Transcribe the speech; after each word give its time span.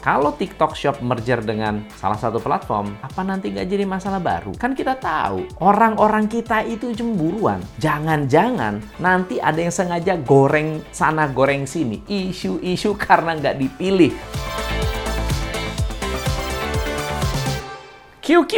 Kalau 0.00 0.32
TikTok 0.32 0.72
Shop 0.72 0.96
merger 1.04 1.44
dengan 1.44 1.84
salah 1.92 2.16
satu 2.16 2.40
platform, 2.40 2.96
apa 3.04 3.20
nanti 3.20 3.52
nggak 3.52 3.68
jadi 3.68 3.84
masalah 3.84 4.16
baru? 4.16 4.56
Kan 4.56 4.72
kita 4.72 4.96
tahu, 4.96 5.44
orang-orang 5.60 6.24
kita 6.24 6.64
itu 6.64 6.96
cemburuan. 6.96 7.60
Jangan-jangan 7.76 8.80
nanti 8.96 9.36
ada 9.36 9.60
yang 9.60 9.68
sengaja 9.68 10.16
goreng 10.16 10.80
sana 10.88 11.28
goreng 11.28 11.68
sini, 11.68 12.00
isu-isu 12.08 12.96
karena 12.96 13.36
nggak 13.36 13.60
dipilih. 13.60 14.16
QQ, 18.24 18.52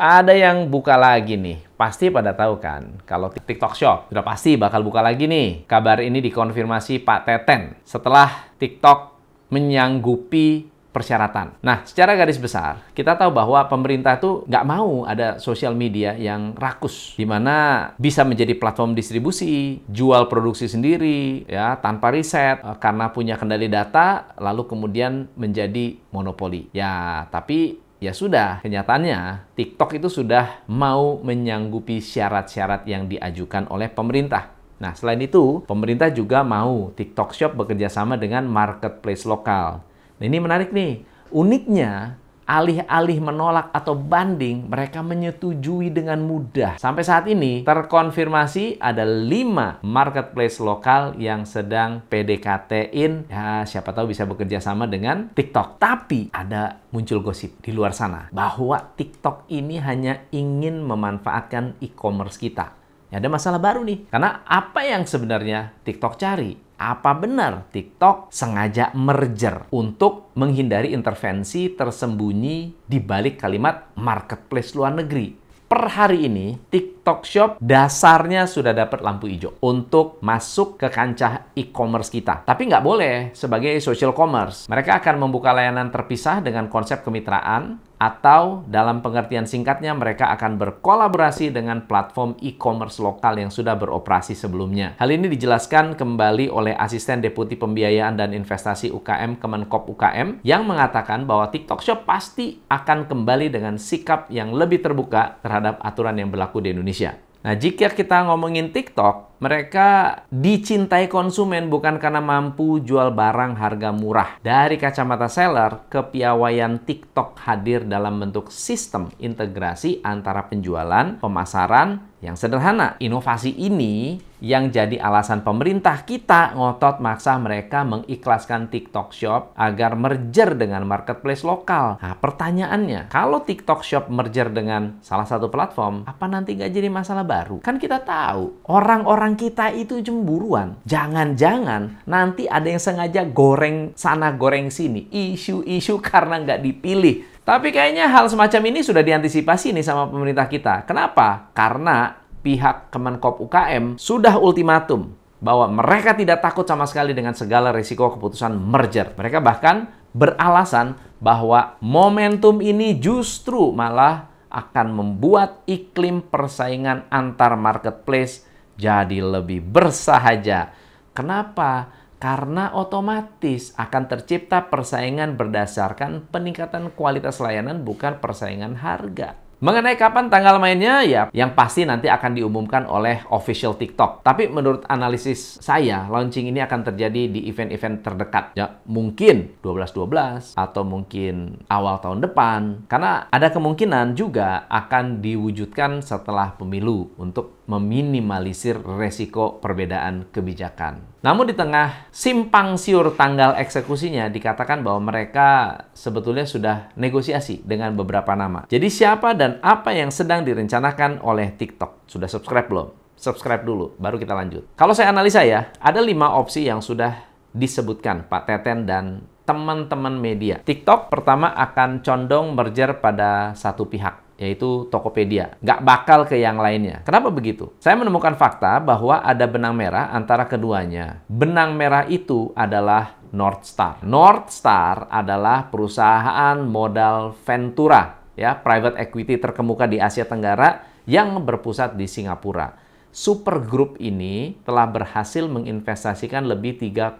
ada 0.00 0.32
yang 0.32 0.72
buka 0.72 0.96
lagi 0.96 1.36
nih. 1.36 1.60
Pasti 1.76 2.08
pada 2.08 2.32
tahu 2.32 2.56
kan, 2.56 3.04
kalau 3.04 3.28
TikTok 3.28 3.76
Shop 3.76 4.08
sudah 4.08 4.24
pasti 4.24 4.56
bakal 4.56 4.80
buka 4.80 5.04
lagi 5.04 5.28
nih. 5.28 5.68
Kabar 5.68 6.00
ini 6.00 6.24
dikonfirmasi 6.24 7.04
Pak 7.04 7.28
Teten 7.28 7.76
setelah 7.84 8.48
TikTok 8.56 9.12
menyanggupi 9.52 10.72
persyaratan. 10.96 11.60
Nah, 11.60 11.84
secara 11.84 12.16
garis 12.16 12.40
besar, 12.40 12.80
kita 12.96 13.12
tahu 13.20 13.36
bahwa 13.36 13.60
pemerintah 13.68 14.16
tuh 14.16 14.48
nggak 14.48 14.64
mau 14.64 15.04
ada 15.04 15.36
sosial 15.36 15.76
media 15.76 16.16
yang 16.16 16.56
rakus, 16.56 17.12
di 17.20 17.28
mana 17.28 17.92
bisa 18.00 18.24
menjadi 18.24 18.56
platform 18.56 18.96
distribusi, 18.96 19.84
jual 19.92 20.24
produksi 20.32 20.72
sendiri, 20.72 21.44
ya 21.44 21.76
tanpa 21.84 22.08
riset, 22.16 22.64
eh, 22.64 22.76
karena 22.80 23.12
punya 23.12 23.36
kendali 23.36 23.68
data, 23.68 24.32
lalu 24.40 24.64
kemudian 24.64 25.28
menjadi 25.36 26.00
monopoli. 26.08 26.72
Ya, 26.72 27.28
tapi 27.28 27.76
ya 28.00 28.16
sudah, 28.16 28.64
kenyataannya 28.64 29.52
TikTok 29.52 30.00
itu 30.00 30.08
sudah 30.08 30.64
mau 30.72 31.20
menyanggupi 31.20 32.00
syarat-syarat 32.00 32.88
yang 32.88 33.04
diajukan 33.04 33.68
oleh 33.68 33.92
pemerintah. 33.92 34.56
Nah, 34.76 34.92
selain 34.92 35.24
itu, 35.24 35.64
pemerintah 35.64 36.12
juga 36.12 36.44
mau 36.44 36.92
TikTok 36.92 37.32
Shop 37.32 37.52
bekerja 37.56 37.88
sama 37.88 38.20
dengan 38.20 38.44
marketplace 38.44 39.24
lokal. 39.24 39.80
Nah, 40.16 40.24
ini 40.24 40.38
menarik 40.40 40.72
nih. 40.72 41.04
Uniknya, 41.28 42.16
alih-alih 42.46 43.18
menolak 43.18 43.74
atau 43.74 43.98
banding, 43.98 44.70
mereka 44.70 45.02
menyetujui 45.02 45.90
dengan 45.90 46.22
mudah. 46.22 46.78
Sampai 46.78 47.02
saat 47.02 47.26
ini, 47.26 47.66
terkonfirmasi 47.66 48.78
ada 48.78 49.02
lima 49.02 49.82
marketplace 49.82 50.62
lokal 50.62 51.18
yang 51.18 51.44
sedang 51.44 52.06
PDKT-in. 52.06 53.28
Ya, 53.28 53.66
siapa 53.66 53.90
tahu 53.92 54.14
bisa 54.14 54.24
bekerja 54.24 54.62
sama 54.62 54.86
dengan 54.86 55.28
TikTok. 55.34 55.82
Tapi 55.82 56.30
ada 56.32 56.80
muncul 56.94 57.20
gosip 57.20 57.58
di 57.60 57.74
luar 57.74 57.92
sana 57.92 58.30
bahwa 58.30 58.78
TikTok 58.96 59.50
ini 59.52 59.82
hanya 59.82 60.24
ingin 60.32 60.80
memanfaatkan 60.80 61.76
e-commerce 61.82 62.38
kita. 62.38 62.72
Ya, 63.10 63.18
ada 63.18 63.28
masalah 63.28 63.58
baru 63.58 63.82
nih. 63.82 64.06
Karena 64.08 64.46
apa 64.46 64.86
yang 64.86 65.04
sebenarnya 65.04 65.74
TikTok 65.82 66.14
cari? 66.16 66.65
Apa 66.76 67.16
benar 67.16 67.72
TikTok 67.72 68.28
sengaja 68.28 68.92
merger 68.92 69.64
untuk 69.72 70.32
menghindari 70.36 70.92
intervensi 70.92 71.72
tersembunyi 71.72 72.84
di 72.84 72.98
balik 73.00 73.40
kalimat 73.40 73.96
marketplace 73.96 74.76
luar 74.76 74.92
negeri? 75.00 75.46
Per 75.66 75.82
hari 75.90 76.30
ini, 76.30 76.54
TikTok 76.70 77.26
Shop 77.26 77.50
dasarnya 77.58 78.46
sudah 78.46 78.70
dapat 78.70 79.02
lampu 79.02 79.26
hijau 79.26 79.58
untuk 79.66 80.22
masuk 80.22 80.78
ke 80.78 80.86
kancah 80.86 81.50
e-commerce 81.58 82.06
kita. 82.06 82.46
Tapi 82.46 82.70
nggak 82.70 82.86
boleh 82.86 83.14
sebagai 83.34 83.74
social 83.82 84.14
commerce. 84.14 84.70
Mereka 84.70 85.02
akan 85.02 85.26
membuka 85.26 85.50
layanan 85.50 85.90
terpisah 85.90 86.38
dengan 86.38 86.70
konsep 86.70 87.02
kemitraan 87.02 87.82
atau 87.96 88.64
dalam 88.68 89.00
pengertian 89.00 89.48
singkatnya 89.48 89.96
mereka 89.96 90.28
akan 90.36 90.60
berkolaborasi 90.60 91.48
dengan 91.52 91.84
platform 91.88 92.36
e-commerce 92.44 93.00
lokal 93.00 93.40
yang 93.40 93.48
sudah 93.48 93.72
beroperasi 93.76 94.36
sebelumnya. 94.36 94.94
Hal 95.00 95.08
ini 95.08 95.32
dijelaskan 95.32 95.96
kembali 95.96 96.52
oleh 96.52 96.76
asisten 96.76 97.24
deputi 97.24 97.56
pembiayaan 97.56 98.20
dan 98.20 98.36
investasi 98.36 98.92
UKM 98.92 99.40
Kemenkop 99.40 99.88
UKM 99.88 100.44
yang 100.44 100.68
mengatakan 100.68 101.24
bahwa 101.24 101.48
TikTok 101.48 101.80
Shop 101.80 102.04
pasti 102.04 102.60
akan 102.68 103.08
kembali 103.08 103.48
dengan 103.48 103.80
sikap 103.80 104.28
yang 104.28 104.52
lebih 104.52 104.84
terbuka 104.84 105.40
terhadap 105.40 105.80
aturan 105.80 106.20
yang 106.20 106.28
berlaku 106.28 106.60
di 106.60 106.76
Indonesia. 106.76 107.25
Nah, 107.46 107.54
jika 107.54 107.94
kita 107.94 108.26
ngomongin 108.26 108.74
TikTok, 108.74 109.38
mereka 109.38 110.18
dicintai 110.34 111.06
konsumen 111.06 111.70
bukan 111.70 112.02
karena 112.02 112.18
mampu 112.18 112.82
jual 112.82 113.14
barang 113.14 113.54
harga 113.54 113.94
murah. 113.94 114.42
Dari 114.42 114.74
kacamata 114.74 115.30
seller, 115.30 115.86
kepiawaian 115.86 116.82
TikTok 116.82 117.38
hadir 117.46 117.86
dalam 117.86 118.18
bentuk 118.18 118.50
sistem 118.50 119.14
integrasi 119.22 120.02
antara 120.02 120.50
penjualan, 120.50 121.22
pemasaran, 121.22 122.15
yang 122.26 122.34
sederhana. 122.34 122.98
Inovasi 122.98 123.54
ini 123.54 124.18
yang 124.42 124.68
jadi 124.68 125.00
alasan 125.00 125.40
pemerintah 125.40 126.04
kita 126.04 126.52
ngotot 126.58 127.00
maksa 127.00 127.40
mereka 127.40 127.86
mengikhlaskan 127.86 128.68
TikTok 128.68 129.14
Shop 129.14 129.56
agar 129.56 129.96
merger 129.96 130.52
dengan 130.58 130.84
marketplace 130.84 131.46
lokal. 131.46 131.96
Nah, 132.02 132.14
pertanyaannya, 132.18 133.08
kalau 133.08 133.46
TikTok 133.46 133.80
Shop 133.86 134.10
merger 134.12 134.52
dengan 134.52 135.00
salah 135.00 135.24
satu 135.24 135.48
platform, 135.48 136.04
apa 136.04 136.26
nanti 136.28 136.58
nggak 136.58 136.72
jadi 136.74 136.88
masalah 136.92 137.24
baru? 137.24 137.64
Kan 137.64 137.80
kita 137.80 138.02
tahu, 138.04 138.66
orang-orang 138.68 139.38
kita 139.38 139.72
itu 139.72 140.02
cemburuan. 140.04 140.76
Jangan-jangan 140.84 142.04
nanti 142.04 142.44
ada 142.44 142.68
yang 142.68 142.82
sengaja 142.82 143.24
goreng 143.24 143.96
sana 143.96 144.34
goreng 144.36 144.68
sini, 144.68 145.08
isu-isu 145.08 146.02
karena 146.02 146.42
nggak 146.42 146.60
dipilih. 146.60 147.35
Tapi 147.46 147.70
kayaknya 147.70 148.10
hal 148.10 148.26
semacam 148.26 148.74
ini 148.74 148.82
sudah 148.82 149.06
diantisipasi 149.06 149.70
nih 149.70 149.86
sama 149.86 150.10
pemerintah 150.10 150.50
kita. 150.50 150.82
Kenapa? 150.82 151.54
Karena 151.54 152.10
pihak 152.42 152.90
Kemenkop 152.90 153.38
UKM 153.38 153.94
sudah 153.94 154.34
ultimatum 154.34 155.14
bahwa 155.38 155.70
mereka 155.70 156.18
tidak 156.18 156.42
takut 156.42 156.66
sama 156.66 156.90
sekali 156.90 157.14
dengan 157.14 157.38
segala 157.38 157.70
risiko 157.70 158.10
keputusan 158.10 158.50
merger. 158.50 159.14
Mereka 159.14 159.38
bahkan 159.38 159.86
beralasan 160.10 160.98
bahwa 161.22 161.78
momentum 161.78 162.58
ini 162.58 162.98
justru 162.98 163.70
malah 163.70 164.26
akan 164.50 164.90
membuat 164.90 165.62
iklim 165.70 166.26
persaingan 166.26 167.06
antar 167.14 167.54
marketplace 167.54 168.42
jadi 168.74 169.22
lebih 169.22 169.62
bersahaja. 169.62 170.74
Kenapa? 171.14 171.94
Karena 172.16 172.72
otomatis 172.72 173.76
akan 173.76 174.08
tercipta 174.08 174.72
persaingan 174.72 175.36
berdasarkan 175.36 176.32
peningkatan 176.32 176.92
kualitas 176.96 177.36
layanan 177.44 177.84
bukan 177.84 178.18
persaingan 178.18 178.80
harga. 178.80 179.46
Mengenai 179.56 179.96
kapan 179.96 180.28
tanggal 180.28 180.60
mainnya, 180.60 181.00
ya 181.00 181.32
yang 181.32 181.56
pasti 181.56 181.88
nanti 181.88 182.12
akan 182.12 182.36
diumumkan 182.36 182.84
oleh 182.84 183.24
official 183.32 183.72
TikTok. 183.72 184.20
Tapi 184.20 184.52
menurut 184.52 184.84
analisis 184.84 185.56
saya, 185.64 186.04
launching 186.12 186.52
ini 186.52 186.60
akan 186.60 186.92
terjadi 186.92 187.32
di 187.32 187.48
event-event 187.48 188.04
terdekat. 188.04 188.52
Ya, 188.52 188.84
mungkin 188.84 189.56
12-12 189.64 190.60
atau 190.60 190.82
mungkin 190.84 191.64
awal 191.72 192.04
tahun 192.04 192.20
depan. 192.28 192.84
Karena 192.84 193.32
ada 193.32 193.48
kemungkinan 193.48 194.12
juga 194.12 194.68
akan 194.68 195.24
diwujudkan 195.24 196.04
setelah 196.04 196.52
pemilu 196.60 197.16
untuk 197.16 197.55
meminimalisir 197.66 198.78
resiko 198.78 199.58
perbedaan 199.58 200.30
kebijakan. 200.30 201.02
Namun 201.22 201.50
di 201.50 201.54
tengah 201.58 202.06
simpang 202.14 202.78
siur 202.78 203.14
tanggal 203.18 203.58
eksekusinya 203.58 204.30
dikatakan 204.30 204.86
bahwa 204.86 205.10
mereka 205.10 205.82
sebetulnya 205.90 206.46
sudah 206.46 206.94
negosiasi 206.94 207.66
dengan 207.66 207.98
beberapa 207.98 208.38
nama. 208.38 208.64
Jadi 208.70 208.86
siapa 208.86 209.34
dan 209.34 209.58
apa 209.60 209.90
yang 209.90 210.14
sedang 210.14 210.46
direncanakan 210.46 211.22
oleh 211.26 211.50
TikTok? 211.58 212.06
Sudah 212.06 212.30
subscribe 212.30 212.70
belum? 212.70 212.88
Subscribe 213.18 213.66
dulu, 213.66 213.96
baru 213.98 214.20
kita 214.20 214.36
lanjut. 214.36 214.62
Kalau 214.78 214.94
saya 214.94 215.10
analisa 215.10 215.42
ya, 215.42 215.72
ada 215.82 215.98
lima 215.98 216.36
opsi 216.38 216.68
yang 216.68 216.78
sudah 216.78 217.26
disebutkan 217.56 218.28
Pak 218.28 218.46
Teten 218.46 218.84
dan 218.84 219.24
teman-teman 219.48 220.12
media. 220.18 220.60
TikTok 220.60 221.08
pertama 221.08 221.54
akan 221.54 222.02
condong 222.02 222.52
merger 222.52 222.98
pada 222.98 223.54
satu 223.54 223.88
pihak 223.88 224.25
yaitu 224.36 224.88
Tokopedia. 224.92 225.56
Nggak 225.64 225.80
bakal 225.82 226.20
ke 226.28 226.36
yang 226.36 226.60
lainnya. 226.60 227.02
Kenapa 227.04 227.32
begitu? 227.32 227.72
Saya 227.80 227.96
menemukan 227.96 228.36
fakta 228.36 228.78
bahwa 228.80 229.20
ada 229.24 229.44
benang 229.48 229.72
merah 229.72 230.12
antara 230.12 230.44
keduanya. 230.44 231.24
Benang 231.28 231.76
merah 231.76 232.04
itu 232.06 232.52
adalah 232.52 233.16
North 233.32 233.64
Star. 233.68 234.00
North 234.04 234.52
Star 234.52 235.08
adalah 235.10 235.68
perusahaan 235.68 236.56
modal 236.60 237.34
Ventura, 237.44 238.20
ya, 238.36 238.54
private 238.56 239.00
equity 239.00 239.40
terkemuka 239.40 239.88
di 239.88 239.98
Asia 239.98 240.28
Tenggara 240.28 240.84
yang 241.08 241.40
berpusat 241.42 241.96
di 241.96 242.04
Singapura. 242.06 242.86
Super 243.16 243.64
Group 243.64 243.96
ini 243.96 244.60
telah 244.60 244.84
berhasil 244.84 245.48
menginvestasikan 245.48 246.44
lebih 246.44 246.76
3,3 246.76 247.16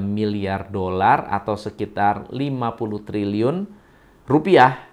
miliar 0.00 0.72
dolar 0.72 1.28
atau 1.28 1.52
sekitar 1.52 2.32
50 2.32 3.04
triliun 3.04 3.68
rupiah 4.24 4.87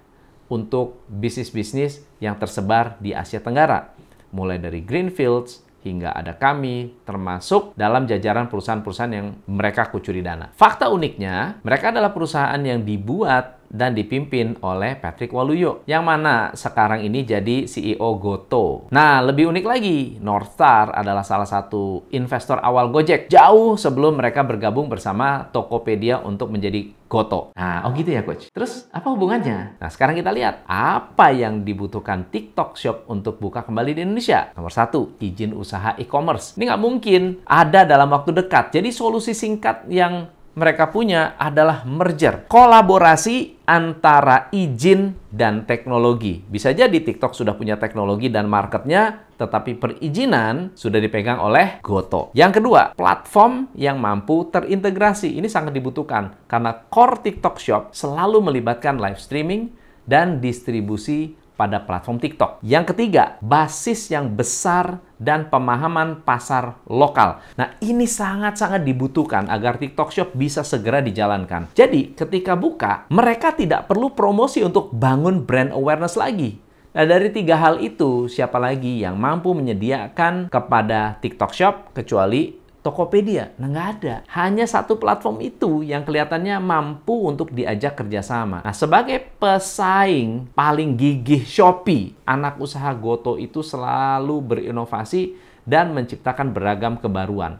untuk 0.51 1.01
bisnis-bisnis 1.09 2.05
yang 2.21 2.37
tersebar 2.37 2.99
di 3.01 3.15
Asia 3.15 3.41
Tenggara, 3.41 3.93
mulai 4.33 4.61
dari 4.61 4.83
Greenfields 4.83 5.65
hingga 5.85 6.09
ada 6.17 6.33
kami, 6.33 6.97
termasuk 7.05 7.77
dalam 7.77 8.09
jajaran 8.09 8.49
perusahaan-perusahaan 8.49 9.13
yang 9.13 9.37
mereka 9.45 9.93
kucuri 9.93 10.25
dana. 10.25 10.49
Fakta 10.57 10.89
uniknya, 10.89 11.61
mereka 11.61 11.93
adalah 11.93 12.09
perusahaan 12.09 12.57
yang 12.57 12.81
dibuat 12.81 13.61
dan 13.69 13.91
dipimpin 13.91 14.55
oleh 14.63 14.97
Patrick 14.97 15.29
Waluyo, 15.29 15.85
yang 15.85 16.07
mana 16.07 16.55
sekarang 16.55 17.03
ini 17.03 17.27
jadi 17.27 17.67
CEO 17.67 18.17
Goto. 18.17 18.87
Nah, 18.89 19.19
lebih 19.19 19.51
unik 19.51 19.65
lagi, 19.67 20.17
Northstar 20.23 20.95
adalah 20.95 21.27
salah 21.27 21.45
satu 21.45 22.07
investor 22.15 22.57
awal 22.63 22.89
Gojek, 22.89 23.27
jauh 23.27 23.75
sebelum 23.75 24.17
mereka 24.17 24.47
bergabung 24.47 24.87
bersama 24.87 25.51
Tokopedia 25.51 26.23
untuk 26.23 26.49
menjadi 26.55 26.94
Goto. 27.05 27.53
Nah, 27.53 27.85
oh 27.85 27.93
gitu 27.93 28.09
ya 28.09 28.25
Coach. 28.25 28.49
Terus 28.49 28.89
apa 28.89 29.13
hubungannya? 29.13 29.77
Nah, 29.77 29.89
sekarang 29.93 30.17
kita 30.17 30.33
lihat 30.33 30.65
apa 30.65 31.29
yang 31.29 31.61
dibutuhkan 31.61 32.27
TikTok 32.33 32.73
Shop 32.75 32.97
untuk 33.07 33.37
buka 33.37 33.61
kembali 33.61 33.93
di 33.93 34.01
Indonesia. 34.03 34.49
Nomor 34.57 34.73
satu, 34.73 35.13
izin 35.21 35.53
usaha 35.53 35.93
e-commerce. 36.01 36.57
Ini 36.57 36.73
nggak 36.73 36.81
mungkin 36.81 37.21
ada 37.45 37.85
dalam 37.85 38.09
waktu 38.09 38.33
dekat. 38.33 38.73
Jadi 38.73 38.89
solusi 38.89 39.37
singkat 39.37 39.85
yang 39.87 40.33
mereka 40.55 40.87
punya 40.87 41.35
adalah 41.35 41.83
merger, 41.83 42.47
kolaborasi 42.47 43.67
antara 43.67 44.47
izin 44.55 45.11
dan 45.27 45.67
teknologi. 45.67 46.39
Bisa 46.39 46.71
jadi 46.71 46.95
TikTok 46.95 47.35
sudah 47.35 47.59
punya 47.59 47.75
teknologi 47.75 48.31
dan 48.31 48.47
marketnya, 48.47 49.27
tetapi 49.35 49.75
perizinan 49.75 50.71
sudah 50.71 51.03
dipegang 51.03 51.43
oleh 51.43 51.83
Goto. 51.83 52.31
Yang 52.31 52.63
kedua, 52.63 52.95
platform 52.95 53.75
yang 53.75 53.99
mampu 53.99 54.47
terintegrasi. 54.47 55.35
Ini 55.35 55.51
sangat 55.51 55.75
dibutuhkan 55.75 56.47
karena 56.47 56.71
core 56.87 57.19
TikTok 57.19 57.55
Shop 57.59 57.83
selalu 57.91 58.39
melibatkan 58.39 58.95
live 58.95 59.19
streaming 59.19 59.75
dan 60.07 60.39
distribusi 60.39 61.35
pada 61.55 61.81
platform 61.83 62.19
TikTok. 62.19 62.59
Yang 62.61 62.93
ketiga, 62.93 63.39
basis 63.39 64.11
yang 64.11 64.35
besar 64.35 64.99
dan 65.15 65.47
pemahaman 65.47 66.21
pasar 66.27 66.79
lokal. 66.87 67.39
Nah, 67.55 67.79
ini 67.79 68.03
sangat-sangat 68.03 68.83
dibutuhkan 68.83 69.47
agar 69.47 69.79
TikTok 69.79 70.11
Shop 70.11 70.29
bisa 70.35 70.61
segera 70.61 70.99
dijalankan. 70.99 71.71
Jadi, 71.71 72.13
ketika 72.13 72.59
buka, 72.59 73.07
mereka 73.09 73.55
tidak 73.55 73.87
perlu 73.87 74.11
promosi 74.11 74.61
untuk 74.61 74.91
bangun 74.91 75.47
brand 75.47 75.71
awareness 75.71 76.19
lagi. 76.19 76.59
Nah, 76.95 77.03
dari 77.03 77.27
tiga 77.27 77.59
hal 77.59 77.83
itu, 77.83 78.31
siapa 78.31 78.55
lagi 78.55 79.03
yang 79.03 79.19
mampu 79.19 79.51
menyediakan 79.51 80.47
kepada 80.47 81.19
TikTok 81.19 81.51
Shop 81.51 81.75
kecuali 81.91 82.64
Tokopedia. 82.85 83.57
Nah, 83.57 83.65
nggak 83.65 83.89
ada. 83.97 84.15
Hanya 84.29 84.69
satu 84.69 85.01
platform 85.01 85.41
itu 85.41 85.81
yang 85.81 86.05
kelihatannya 86.05 86.61
mampu 86.61 87.25
untuk 87.25 87.49
diajak 87.49 87.97
kerjasama. 87.97 88.61
Nah, 88.61 88.75
sebagai 88.77 89.25
pesaing 89.41 90.53
paling 90.53 90.93
gigih 90.93 91.41
Shopee, 91.41 92.13
anak 92.29 92.61
usaha 92.61 92.93
Goto 92.93 93.41
itu 93.41 93.65
selalu 93.65 94.37
berinovasi 94.37 95.33
dan 95.65 95.97
menciptakan 95.97 96.53
beragam 96.53 97.01
kebaruan. 97.01 97.57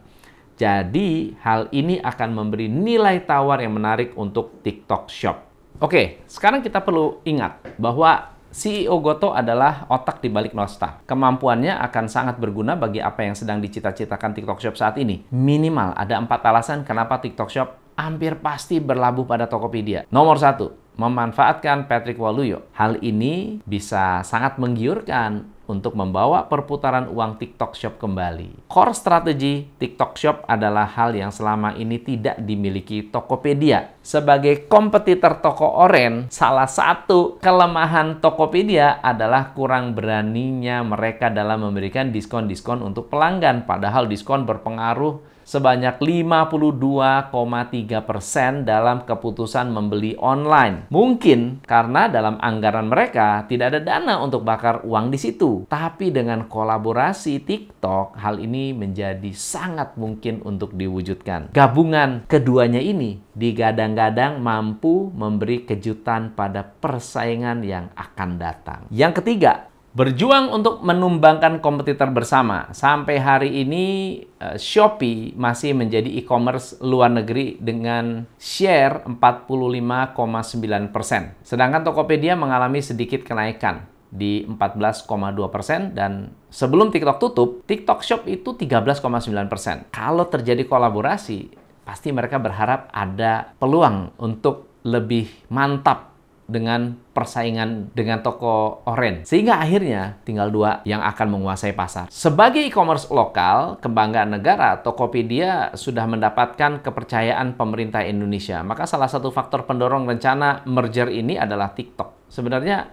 Jadi, 0.62 1.34
hal 1.42 1.74
ini 1.74 1.98
akan 1.98 2.30
memberi 2.30 2.70
nilai 2.70 3.26
tawar 3.26 3.66
yang 3.66 3.74
menarik 3.74 4.14
untuk 4.14 4.62
TikTok 4.62 5.10
Shop. 5.10 5.38
Oke, 5.82 6.22
sekarang 6.30 6.62
kita 6.62 6.80
perlu 6.86 7.20
ingat 7.26 7.60
bahwa 7.82 8.35
CEO 8.56 9.04
Goto 9.04 9.36
adalah 9.36 9.84
otak 9.92 10.24
di 10.24 10.32
balik 10.32 10.56
Nostar. 10.56 11.04
Kemampuannya 11.04 11.76
akan 11.76 12.08
sangat 12.08 12.40
berguna 12.40 12.80
bagi 12.80 13.04
apa 13.04 13.28
yang 13.28 13.36
sedang 13.36 13.60
dicita-citakan 13.60 14.32
TikTok 14.32 14.64
Shop 14.64 14.80
saat 14.80 14.96
ini. 14.96 15.28
Minimal 15.28 15.92
ada 15.92 16.16
empat 16.16 16.40
alasan 16.48 16.88
kenapa 16.88 17.20
TikTok 17.20 17.52
Shop 17.52 17.70
hampir 18.00 18.40
pasti 18.40 18.80
berlabuh 18.80 19.28
pada 19.28 19.52
Tokopedia. 19.52 20.08
Nomor 20.08 20.40
satu, 20.40 20.72
memanfaatkan 20.96 21.92
Patrick 21.92 22.16
Waluyo. 22.16 22.64
Hal 22.80 23.04
ini 23.04 23.60
bisa 23.68 24.24
sangat 24.24 24.56
menggiurkan 24.56 25.52
untuk 25.68 25.98
membawa 25.98 26.46
perputaran 26.46 27.10
uang 27.12 27.38
TikTok 27.42 27.76
Shop 27.76 27.96
kembali. 28.00 28.70
Core 28.70 28.94
strategi 28.94 29.66
TikTok 29.66 30.12
Shop 30.16 30.38
adalah 30.46 30.88
hal 30.96 31.14
yang 31.14 31.30
selama 31.34 31.74
ini 31.76 32.00
tidak 32.00 32.42
dimiliki 32.42 33.10
Tokopedia. 33.10 33.98
Sebagai 34.06 34.70
kompetitor 34.70 35.42
toko 35.42 35.82
oren, 35.82 36.30
salah 36.30 36.70
satu 36.70 37.42
kelemahan 37.42 38.22
Tokopedia 38.22 39.02
adalah 39.02 39.52
kurang 39.58 39.98
beraninya 39.98 40.86
mereka 40.86 41.34
dalam 41.34 41.66
memberikan 41.66 42.14
diskon-diskon 42.14 42.86
untuk 42.86 43.10
pelanggan, 43.10 43.66
padahal 43.66 44.06
diskon 44.06 44.46
berpengaruh 44.46 45.35
sebanyak 45.46 46.02
52,3% 46.02 48.66
dalam 48.66 49.06
keputusan 49.06 49.70
membeli 49.70 50.18
online. 50.18 50.90
Mungkin 50.90 51.62
karena 51.64 52.10
dalam 52.10 52.42
anggaran 52.42 52.90
mereka 52.90 53.46
tidak 53.46 53.78
ada 53.78 53.82
dana 53.86 54.18
untuk 54.26 54.42
bakar 54.42 54.82
uang 54.82 55.14
di 55.14 55.22
situ. 55.22 55.70
Tapi 55.70 56.10
dengan 56.10 56.50
kolaborasi 56.50 57.46
TikTok, 57.46 58.18
hal 58.18 58.42
ini 58.42 58.74
menjadi 58.74 59.30
sangat 59.32 59.94
mungkin 59.96 60.42
untuk 60.42 60.74
diwujudkan. 60.74 61.54
Gabungan 61.54 62.26
keduanya 62.26 62.82
ini 62.82 63.22
digadang-gadang 63.38 64.42
mampu 64.42 65.14
memberi 65.14 65.70
kejutan 65.70 66.34
pada 66.34 66.66
persaingan 66.66 67.62
yang 67.62 67.94
akan 67.94 68.42
datang. 68.42 68.90
Yang 68.90 69.22
ketiga, 69.22 69.75
berjuang 69.96 70.52
untuk 70.52 70.84
menumbangkan 70.84 71.64
kompetitor 71.64 72.12
bersama. 72.12 72.68
Sampai 72.76 73.16
hari 73.16 73.64
ini 73.64 74.20
uh, 74.44 74.60
Shopee 74.60 75.32
masih 75.40 75.72
menjadi 75.72 76.12
e-commerce 76.20 76.76
luar 76.84 77.16
negeri 77.16 77.56
dengan 77.64 78.28
share 78.36 79.08
45,9%. 79.08 81.48
Sedangkan 81.48 81.88
Tokopedia 81.88 82.36
mengalami 82.36 82.84
sedikit 82.84 83.24
kenaikan 83.24 83.88
di 84.12 84.44
14,2% 84.44 85.96
dan 85.96 86.36
sebelum 86.52 86.92
TikTok 86.92 87.18
tutup, 87.18 87.64
TikTok 87.64 88.04
Shop 88.04 88.28
itu 88.28 88.52
13,9%. 88.52 89.96
Kalau 89.96 90.28
terjadi 90.28 90.68
kolaborasi, 90.68 91.56
pasti 91.88 92.12
mereka 92.12 92.36
berharap 92.36 92.92
ada 92.92 93.56
peluang 93.56 94.12
untuk 94.20 94.76
lebih 94.86 95.50
mantap 95.50 96.15
dengan 96.46 96.94
persaingan 97.14 97.94
dengan 97.98 98.22
toko 98.22 98.86
oren. 98.86 99.26
Sehingga 99.26 99.58
akhirnya 99.58 100.22
tinggal 100.26 100.54
dua 100.54 100.86
yang 100.86 101.02
akan 101.02 101.38
menguasai 101.38 101.74
pasar. 101.74 102.10
Sebagai 102.14 102.62
e-commerce 102.62 103.10
lokal, 103.10 103.82
kebanggaan 103.82 104.38
negara, 104.38 104.82
Tokopedia 104.82 105.74
sudah 105.74 106.06
mendapatkan 106.06 106.82
kepercayaan 106.86 107.58
pemerintah 107.58 108.06
Indonesia. 108.06 108.62
Maka 108.62 108.86
salah 108.86 109.10
satu 109.10 109.34
faktor 109.34 109.66
pendorong 109.66 110.06
rencana 110.06 110.62
merger 110.70 111.10
ini 111.10 111.38
adalah 111.38 111.74
TikTok. 111.74 112.30
Sebenarnya 112.30 112.90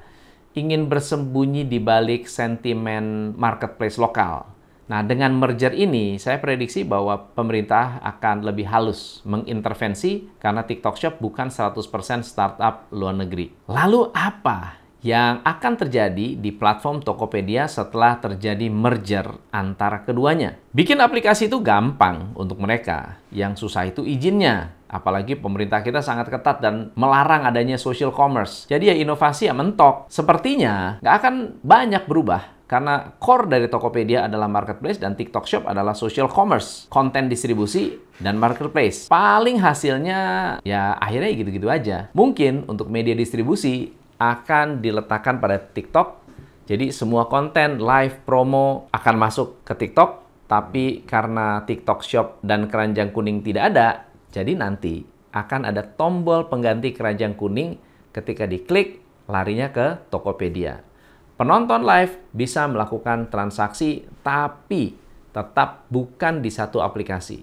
ingin 0.52 0.88
bersembunyi 0.88 1.64
di 1.64 1.81
balik 1.81 2.28
sentimen 2.28 3.32
marketplace 3.37 3.96
lokal. 3.96 4.51
Nah, 4.90 5.00
dengan 5.06 5.38
merger 5.38 5.70
ini, 5.73 6.19
saya 6.19 6.43
prediksi 6.43 6.82
bahwa 6.82 7.31
pemerintah 7.32 8.02
akan 8.02 8.43
lebih 8.43 8.67
halus 8.67 9.23
mengintervensi 9.23 10.43
karena 10.43 10.67
TikTok 10.67 10.99
Shop 10.99 11.14
bukan 11.23 11.49
100% 11.49 12.26
startup 12.26 12.90
luar 12.90 13.14
negeri. 13.14 13.55
Lalu 13.70 14.11
apa 14.11 14.81
yang 15.02 15.43
akan 15.43 15.75
terjadi 15.75 16.38
di 16.38 16.50
platform 16.54 17.02
Tokopedia 17.02 17.66
setelah 17.66 18.22
terjadi 18.22 18.70
merger 18.70 19.26
antara 19.50 20.06
keduanya? 20.06 20.54
Bikin 20.70 21.02
aplikasi 21.02 21.50
itu 21.50 21.58
gampang 21.58 22.31
untuk 22.38 22.62
mereka. 22.62 23.19
Yang 23.34 23.66
susah 23.66 23.90
itu 23.90 24.06
izinnya. 24.06 24.78
Apalagi 24.87 25.34
pemerintah 25.34 25.82
kita 25.82 26.04
sangat 26.04 26.31
ketat 26.31 26.62
dan 26.62 26.94
melarang 26.94 27.43
adanya 27.43 27.74
social 27.74 28.15
commerce. 28.15 28.70
Jadi 28.70 28.93
ya 28.93 28.96
inovasi 28.96 29.50
ya 29.50 29.55
mentok. 29.56 30.06
Sepertinya 30.06 31.03
nggak 31.03 31.17
akan 31.19 31.34
banyak 31.67 32.06
berubah 32.06 32.62
karena 32.72 33.12
core 33.20 33.53
dari 33.53 33.69
Tokopedia 33.69 34.24
adalah 34.24 34.48
marketplace 34.48 34.96
dan 34.96 35.12
TikTok 35.12 35.44
Shop 35.44 35.69
adalah 35.69 35.93
social 35.93 36.24
commerce, 36.24 36.88
konten 36.88 37.29
distribusi 37.29 38.00
dan 38.17 38.41
marketplace. 38.41 39.12
Paling 39.12 39.60
hasilnya 39.60 40.20
ya 40.65 40.96
akhirnya 40.96 41.36
gitu-gitu 41.36 41.69
aja. 41.69 42.08
Mungkin 42.17 42.65
untuk 42.65 42.88
media 42.88 43.12
distribusi 43.12 43.93
akan 44.22 44.79
diletakkan 44.79 45.43
pada 45.43 45.58
TikTok. 45.58 46.22
Jadi 46.70 46.94
semua 46.94 47.26
konten 47.26 47.82
live 47.82 48.22
promo 48.22 48.86
akan 48.94 49.14
masuk 49.19 49.67
ke 49.67 49.74
TikTok, 49.74 50.22
tapi 50.46 51.02
karena 51.02 51.67
TikTok 51.67 52.06
Shop 52.06 52.38
dan 52.46 52.70
keranjang 52.70 53.10
kuning 53.10 53.43
tidak 53.43 53.74
ada, 53.74 53.88
jadi 54.31 54.55
nanti 54.55 55.02
akan 55.34 55.67
ada 55.67 55.82
tombol 55.82 56.46
pengganti 56.46 56.94
keranjang 56.94 57.34
kuning 57.34 57.82
ketika 58.14 58.46
diklik 58.46 59.02
larinya 59.26 59.74
ke 59.74 60.06
Tokopedia. 60.06 60.86
Penonton 61.34 61.82
live 61.82 62.14
bisa 62.31 62.70
melakukan 62.70 63.26
transaksi 63.26 64.06
tapi 64.22 64.94
tetap 65.34 65.88
bukan 65.91 66.44
di 66.44 66.52
satu 66.52 66.79
aplikasi. 66.79 67.43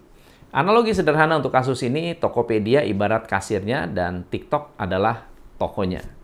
Analogi 0.50 0.95
sederhana 0.95 1.38
untuk 1.38 1.53
kasus 1.53 1.83
ini, 1.86 2.15
Tokopedia 2.15 2.81
ibarat 2.88 3.27
kasirnya 3.27 3.86
dan 3.86 4.25
TikTok 4.29 4.79
adalah 4.79 5.29
tokonya. 5.62 6.18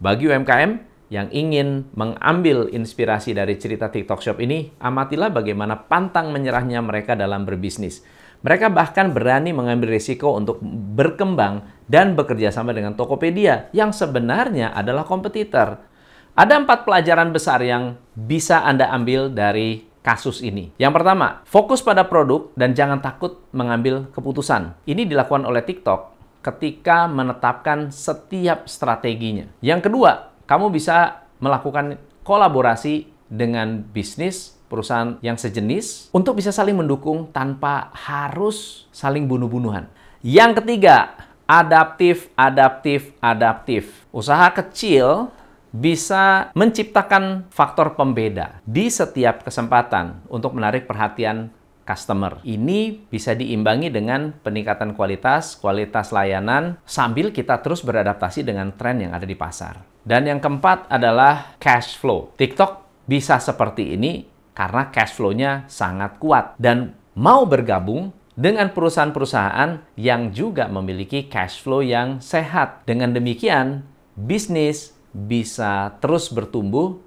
Bagi 0.00 0.32
UMKM 0.32 0.70
yang 1.12 1.28
ingin 1.28 1.92
mengambil 1.92 2.72
inspirasi 2.72 3.36
dari 3.36 3.60
cerita 3.60 3.92
TikTok 3.92 4.24
Shop 4.24 4.40
ini, 4.40 4.72
amatilah 4.80 5.28
bagaimana 5.28 5.76
pantang 5.76 6.32
menyerahnya 6.32 6.80
mereka 6.80 7.12
dalam 7.12 7.44
berbisnis. 7.44 8.00
Mereka 8.40 8.72
bahkan 8.72 9.12
berani 9.12 9.52
mengambil 9.52 9.92
risiko 9.92 10.32
untuk 10.32 10.56
berkembang 10.96 11.84
dan 11.84 12.16
bekerja 12.16 12.48
sama 12.48 12.72
dengan 12.72 12.96
Tokopedia 12.96 13.68
yang 13.76 13.92
sebenarnya 13.92 14.72
adalah 14.72 15.04
kompetitor. 15.04 15.84
Ada 16.32 16.64
empat 16.64 16.88
pelajaran 16.88 17.36
besar 17.36 17.60
yang 17.60 18.00
bisa 18.16 18.64
Anda 18.64 18.88
ambil 18.96 19.28
dari 19.28 19.84
kasus 20.00 20.40
ini. 20.40 20.72
Yang 20.80 20.96
pertama, 20.96 21.44
fokus 21.44 21.84
pada 21.84 22.08
produk 22.08 22.48
dan 22.56 22.72
jangan 22.72 23.04
takut 23.04 23.44
mengambil 23.52 24.08
keputusan. 24.16 24.80
Ini 24.88 25.04
dilakukan 25.04 25.44
oleh 25.44 25.60
TikTok 25.60 26.19
ketika 26.40 27.04
menetapkan 27.06 27.92
setiap 27.92 28.68
strateginya. 28.68 29.48
Yang 29.60 29.88
kedua, 29.88 30.32
kamu 30.48 30.72
bisa 30.72 31.24
melakukan 31.40 32.00
kolaborasi 32.24 33.08
dengan 33.30 33.84
bisnis 33.84 34.58
perusahaan 34.66 35.18
yang 35.22 35.34
sejenis 35.34 36.14
untuk 36.14 36.38
bisa 36.38 36.50
saling 36.54 36.78
mendukung 36.78 37.30
tanpa 37.30 37.90
harus 37.94 38.86
saling 38.94 39.26
bunuh-bunuhan. 39.26 39.90
Yang 40.20 40.62
ketiga, 40.62 41.16
adaptif, 41.50 42.30
adaptif, 42.38 43.10
adaptif. 43.18 44.06
Usaha 44.14 44.46
kecil 44.54 45.34
bisa 45.70 46.50
menciptakan 46.54 47.46
faktor 47.50 47.94
pembeda 47.94 48.58
di 48.66 48.90
setiap 48.90 49.46
kesempatan 49.46 50.18
untuk 50.26 50.54
menarik 50.54 50.86
perhatian 50.86 51.50
customer. 51.90 52.38
Ini 52.46 53.10
bisa 53.10 53.34
diimbangi 53.34 53.90
dengan 53.90 54.30
peningkatan 54.30 54.94
kualitas, 54.94 55.58
kualitas 55.58 56.14
layanan, 56.14 56.78
sambil 56.86 57.34
kita 57.34 57.58
terus 57.58 57.82
beradaptasi 57.82 58.46
dengan 58.46 58.70
tren 58.78 59.02
yang 59.02 59.10
ada 59.10 59.26
di 59.26 59.34
pasar. 59.34 59.82
Dan 60.06 60.30
yang 60.30 60.38
keempat 60.38 60.86
adalah 60.86 61.58
cash 61.58 61.98
flow. 61.98 62.30
TikTok 62.38 62.86
bisa 63.10 63.42
seperti 63.42 63.98
ini 63.98 64.22
karena 64.54 64.94
cash 64.94 65.18
flow-nya 65.18 65.66
sangat 65.66 66.22
kuat 66.22 66.54
dan 66.62 66.94
mau 67.18 67.42
bergabung 67.42 68.14
dengan 68.38 68.70
perusahaan-perusahaan 68.70 69.98
yang 69.98 70.30
juga 70.30 70.70
memiliki 70.70 71.26
cash 71.26 71.58
flow 71.60 71.82
yang 71.82 72.22
sehat. 72.22 72.86
Dengan 72.86 73.12
demikian, 73.12 73.82
bisnis 74.14 74.94
bisa 75.10 75.98
terus 75.98 76.30
bertumbuh 76.30 77.02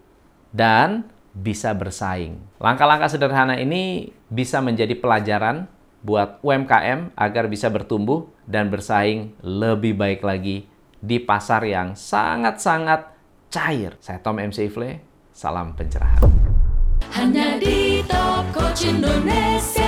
dan 0.52 1.08
bisa 1.34 1.74
bersaing. 1.74 2.38
Langkah-langkah 2.62 3.10
sederhana 3.10 3.58
ini 3.58 4.14
bisa 4.30 4.62
menjadi 4.62 4.94
pelajaran 4.94 5.66
buat 6.06 6.38
UMKM 6.46 7.18
agar 7.18 7.50
bisa 7.50 7.74
bertumbuh 7.74 8.30
dan 8.46 8.70
bersaing 8.70 9.34
lebih 9.42 9.98
baik 9.98 10.22
lagi 10.22 10.70
di 11.04 11.18
pasar 11.20 11.66
yang 11.66 11.98
sangat-sangat 11.98 13.12
cair. 13.52 13.98
Saya 14.00 14.22
Tom 14.22 14.40
MC 14.40 14.70
Ifle, 14.70 15.04
salam 15.34 15.74
pencerahan. 15.74 16.22
Hanya 17.12 17.60
di 17.60 18.00
Top 18.08 18.48
Indonesia. 18.80 19.83